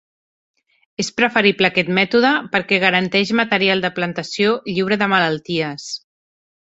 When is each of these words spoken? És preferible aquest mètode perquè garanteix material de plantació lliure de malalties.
És 1.03 1.09
preferible 1.19 1.69
aquest 1.69 1.91
mètode 1.97 2.31
perquè 2.55 2.79
garanteix 2.85 3.35
material 3.41 3.85
de 3.85 3.93
plantació 3.99 4.57
lliure 4.71 4.99
de 5.03 5.11
malalties. 5.15 5.87